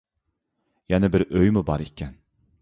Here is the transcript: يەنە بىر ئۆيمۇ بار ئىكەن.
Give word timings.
يەنە 0.93 1.09
بىر 1.17 1.27
ئۆيمۇ 1.27 1.65
بار 1.69 1.85
ئىكەن. 1.87 2.17